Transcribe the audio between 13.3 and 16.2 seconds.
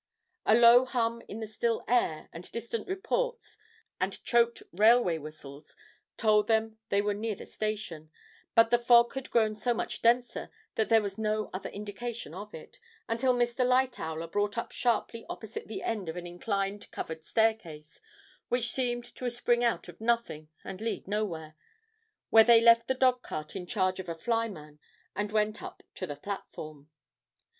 Mr. Lightowler brought up sharply opposite the end of